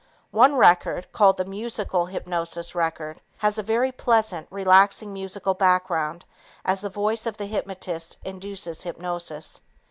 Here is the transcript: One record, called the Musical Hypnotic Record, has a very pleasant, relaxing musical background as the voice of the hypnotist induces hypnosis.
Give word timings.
One 0.31 0.55
record, 0.55 1.05
called 1.11 1.37
the 1.37 1.45
Musical 1.45 2.07
Hypnotic 2.07 2.73
Record, 2.73 3.21
has 3.37 3.59
a 3.59 3.61
very 3.61 3.91
pleasant, 3.91 4.47
relaxing 4.49 5.13
musical 5.13 5.53
background 5.53 6.25
as 6.65 6.81
the 6.81 6.89
voice 6.89 7.27
of 7.27 7.37
the 7.37 7.45
hypnotist 7.45 8.17
induces 8.25 8.81
hypnosis. 8.81 9.61